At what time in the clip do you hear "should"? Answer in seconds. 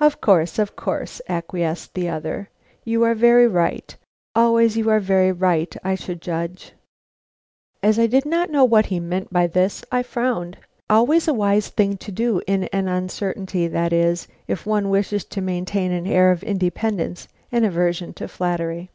5.94-6.20